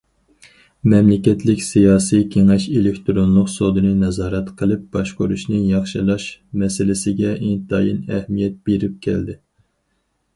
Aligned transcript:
مەملىكەتلىك 0.91 1.59
سىياسىي 1.65 2.23
كېڭەش 2.35 2.63
ئېلېكتىرونلۇق 2.77 3.51
سودىنى 3.55 3.91
نازارەت 3.99 4.49
قىلىپ 4.61 4.87
باشقۇرۇشنى 4.97 5.59
ياخشىلاش 5.73 6.25
مەسىلىسىگە 6.63 7.35
ئىنتايىن 7.35 8.01
ئەھمىيەت 8.17 8.57
بېرىپ 8.71 8.97
كەلدى. 9.09 9.37